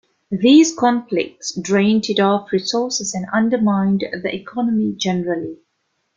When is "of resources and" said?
2.19-3.27